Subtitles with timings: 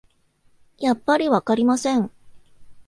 [0.79, 2.09] やっぱりわかりません